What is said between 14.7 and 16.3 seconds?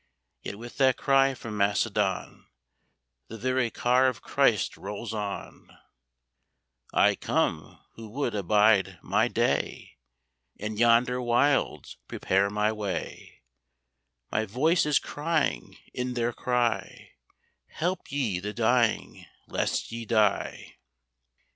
is crying in